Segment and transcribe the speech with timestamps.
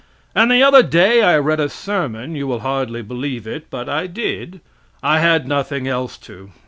[0.33, 4.07] And the other day I read a sermon (you will hardly believe it, but I
[4.07, 4.59] did);
[5.03, 6.49] I had nothing else to.